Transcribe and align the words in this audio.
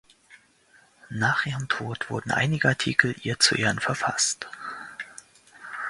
Nach 1.11 1.45
ihrem 1.45 1.67
Tod 1.67 2.09
wurden 2.09 2.31
einige 2.31 2.67
Artikel 2.69 3.13
ihr 3.21 3.37
zu 3.39 3.53
Ehren 3.53 3.77
verfasst. 3.77 4.49